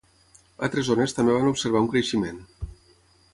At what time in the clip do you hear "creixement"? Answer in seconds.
1.93-2.41